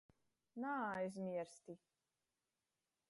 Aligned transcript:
Naaizmiersti! 0.61 1.73